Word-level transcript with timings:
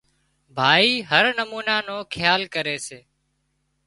ڀائي 0.57 0.91
هر 1.09 1.25
نُمونا 1.39 1.77
نو 1.87 1.97
کيال 2.13 2.41
ڪري 2.53 2.77
سي 2.87 2.99